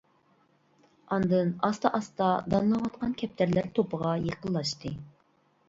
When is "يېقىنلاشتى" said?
4.27-4.97